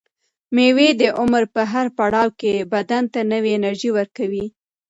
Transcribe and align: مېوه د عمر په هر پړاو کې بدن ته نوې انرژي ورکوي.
مېوه 0.55 0.87
د 1.01 1.03
عمر 1.19 1.43
په 1.55 1.61
هر 1.71 1.87
پړاو 1.97 2.29
کې 2.39 2.67
بدن 2.73 3.03
ته 3.13 3.19
نوې 3.31 3.51
انرژي 3.57 3.89
ورکوي. 3.97 4.45